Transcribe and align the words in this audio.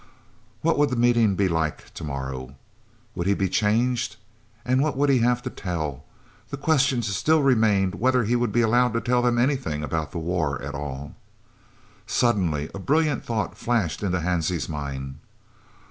What 0.63 0.79
would 0.79 0.89
the 0.89 0.95
meeting 0.95 1.35
be 1.35 1.47
like 1.47 1.93
to 1.93 2.03
morrow? 2.03 2.55
Would 3.13 3.27
he 3.27 3.35
be 3.35 3.47
changed? 3.47 4.15
And 4.65 4.81
what 4.81 4.97
would 4.97 5.09
he 5.11 5.19
have 5.19 5.43
to 5.43 5.51
tell? 5.51 6.05
The 6.49 6.57
question 6.57 7.03
still 7.03 7.43
remained 7.43 7.93
whether 7.93 8.23
he 8.23 8.35
would 8.35 8.51
be 8.51 8.61
allowed 8.61 8.93
to 8.93 9.01
tell 9.01 9.21
them 9.21 9.37
anything 9.37 9.83
about 9.83 10.11
the 10.11 10.17
war 10.17 10.59
at 10.63 10.73
all 10.73 11.13
Suddenly 12.07 12.67
a 12.73 12.79
brilliant 12.79 13.23
thought 13.23 13.55
flashed 13.55 14.01
into 14.01 14.21
Hansie's 14.21 14.67
mind. 14.67 15.19